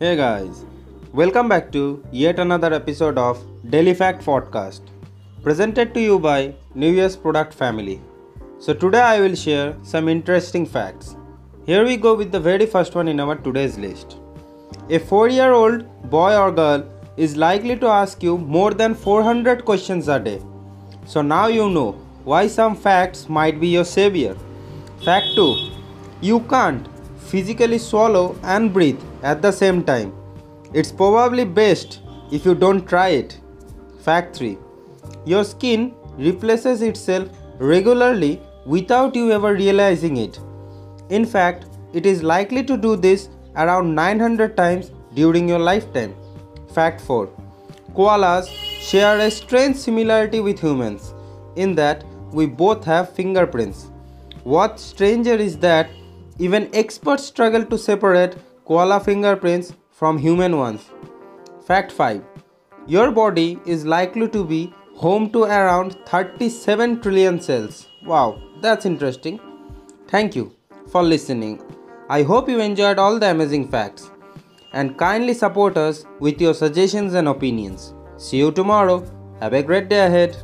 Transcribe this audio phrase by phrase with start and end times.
[0.00, 0.64] Hey guys,
[1.12, 4.80] welcome back to yet another episode of Daily Fact Podcast,
[5.40, 8.00] presented to you by New Year's Product Family.
[8.58, 11.14] So, today I will share some interesting facts.
[11.64, 14.16] Here we go with the very first one in our today's list.
[14.90, 16.84] A 4 year old boy or girl
[17.16, 20.40] is likely to ask you more than 400 questions a day.
[21.06, 21.92] So, now you know
[22.24, 24.36] why some facts might be your savior.
[25.04, 25.70] Fact 2
[26.20, 26.88] You can't
[27.34, 30.10] physically swallow and breathe at the same time.
[30.72, 32.00] It's probably best
[32.30, 33.40] if you don't try it.
[34.04, 34.56] Fact 3
[35.24, 38.40] Your skin replaces itself regularly
[38.74, 40.38] without you ever realizing it.
[41.08, 46.14] In fact, it is likely to do this around 900 times during your lifetime.
[46.72, 47.26] Fact 4
[47.96, 48.54] Koalas
[48.92, 51.12] share a strange similarity with humans
[51.56, 53.84] in that we both have fingerprints.
[54.44, 55.90] What's stranger is that
[56.38, 60.90] even experts struggle to separate koala fingerprints from human ones.
[61.66, 62.22] Fact 5
[62.86, 67.88] Your body is likely to be home to around 37 trillion cells.
[68.04, 69.40] Wow, that's interesting.
[70.08, 70.54] Thank you
[70.90, 71.62] for listening.
[72.08, 74.10] I hope you enjoyed all the amazing facts
[74.72, 77.94] and kindly support us with your suggestions and opinions.
[78.16, 79.04] See you tomorrow.
[79.40, 80.36] Have a great day ahead.